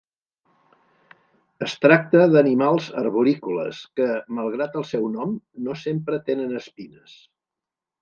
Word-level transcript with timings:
Es 1.65 1.75
tracta 1.83 2.23
d'animals 2.31 2.89
arborícoles 3.03 3.83
que, 4.01 4.09
malgrat 4.41 4.81
el 4.83 4.89
seu 4.95 5.09
nom, 5.21 5.39
no 5.69 5.81
sempre 5.87 6.23
tenen 6.33 6.61
espines. 6.65 7.19